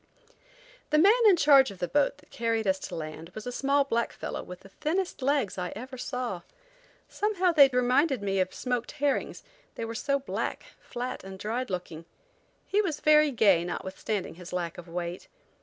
[0.89, 3.83] The man in charge of the boat that carried us to land was a small
[3.83, 6.41] black fellow with the thinnest legs I ever saw.
[7.07, 9.43] Somehow they reminded me of smoked herrings,
[9.75, 12.05] they were so black, flat and dried looking.
[12.65, 15.27] He was very gay notwithstanding his lack of weight.